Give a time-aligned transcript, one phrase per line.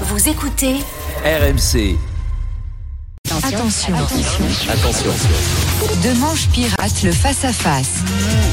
[0.00, 0.74] Vous écoutez
[1.24, 1.96] RMC.
[3.44, 3.94] Attention.
[4.68, 5.10] Attention.
[6.02, 7.90] De manche pirate, le face-à-face.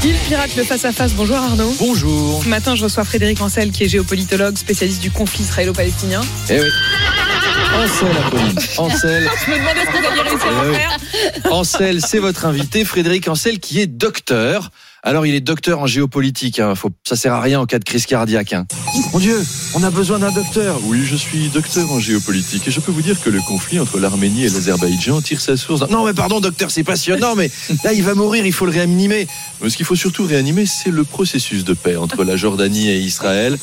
[0.04, 1.14] Il pirate le face-à-face.
[1.14, 1.74] Bonjour Arnaud.
[1.80, 2.44] Bonjour.
[2.44, 6.20] Ce matin, je reçois Frédéric Ancel, qui est géopolitologue, spécialiste du conflit israélo-palestinien.
[6.48, 6.68] Eh oui.
[7.74, 8.58] Ansel, Apolline.
[8.78, 9.30] Ansel.
[9.46, 10.74] Je me demandais ce que vous alliez réussir à oui.
[10.74, 11.52] faire.
[11.52, 14.70] Ansel, c'est votre invité, Frédéric Ansel, qui est docteur.
[15.04, 16.60] Alors, il est docteur en géopolitique.
[16.60, 16.74] Hein.
[16.76, 18.52] Faut, ça sert à rien en cas de crise cardiaque.
[18.52, 18.66] Hein.
[19.12, 19.36] Mon Dieu,
[19.74, 20.78] on a besoin d'un docteur.
[20.84, 23.98] Oui, je suis docteur en géopolitique et je peux vous dire que le conflit entre
[23.98, 25.80] l'Arménie et l'Azerbaïdjan tire sa source.
[25.80, 27.50] dans- Non, mais pardon, docteur, c'est passionnant, mais
[27.84, 29.26] là, il va mourir, il faut le réanimer.
[29.60, 32.98] Mais ce qu'il faut surtout réanimer, c'est le processus de paix entre la Jordanie et
[32.98, 33.58] Israël.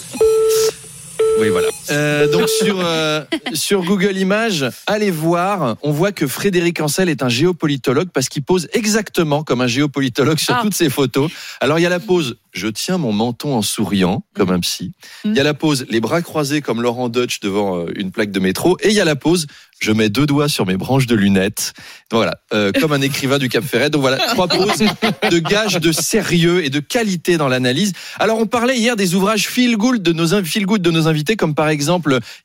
[1.39, 1.67] Oui, voilà.
[1.91, 5.77] Euh, donc sur euh, sur Google Images, allez voir.
[5.81, 10.39] On voit que Frédéric Ancel est un géopolitologue parce qu'il pose exactement comme un géopolitologue
[10.39, 10.61] sur Ah.
[10.63, 11.31] toutes ses photos.
[11.61, 14.91] Alors il y a la pose je tiens mon menton en souriant comme un psy.
[15.23, 18.31] Il y a la pose les bras croisés comme Laurent Deutsch devant euh, une plaque
[18.31, 19.45] de métro et il y a la pose
[19.79, 21.71] je mets deux doigts sur mes branches de lunettes.
[22.11, 23.89] Voilà, euh, comme un écrivain du Cap Ferret.
[23.89, 24.83] Donc voilà, trois poses
[25.31, 27.93] de gages de sérieux et de qualité dans l'analyse.
[28.19, 31.37] Alors on parlait hier des ouvrages feel good de nos feel good de nos invités,
[31.37, 31.78] comme par exemple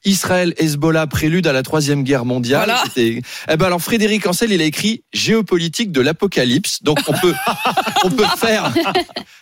[0.04, 2.64] Israël Hezbollah prélude à la troisième guerre mondiale.
[2.66, 2.84] Voilà.
[2.96, 6.82] Eh ben alors Frédéric Ancel, il a écrit Géopolitique de l'apocalypse.
[6.82, 7.34] Donc on peut
[8.04, 8.72] on peut faire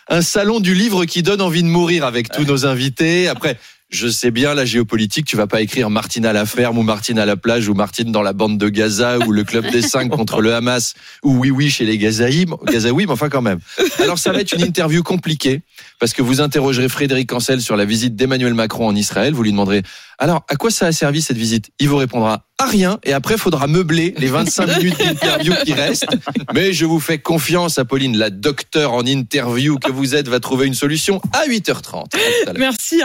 [0.09, 3.27] un salon du livre qui donne envie de mourir avec tous nos invités.
[3.27, 3.57] Après.
[3.93, 7.19] Je sais bien, la géopolitique, tu vas pas écrire Martine à la ferme ou Martine
[7.19, 10.09] à la plage ou Martine dans la bande de Gaza ou le club des cinq
[10.09, 13.59] contre le Hamas ou oui oui chez les Gazaouis, Gazaouis, mais enfin quand même.
[13.99, 15.61] Alors ça va être une interview compliquée
[15.99, 19.35] parce que vous interrogerez Frédéric Ancel sur la visite d'Emmanuel Macron en Israël.
[19.35, 19.83] Vous lui demanderez
[20.17, 21.69] alors à quoi ça a servi cette visite?
[21.79, 26.07] Il vous répondra à rien et après faudra meubler les 25 minutes d'interview qui restent.
[26.53, 30.67] Mais je vous fais confiance, Apolline, la docteure en interview que vous êtes va trouver
[30.67, 31.73] une solution à 8h30.
[31.73, 32.09] À tout
[32.47, 32.53] à l'heure.
[32.57, 33.03] Merci.